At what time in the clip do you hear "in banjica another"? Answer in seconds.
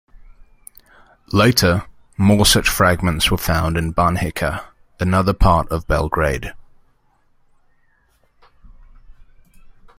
3.77-5.33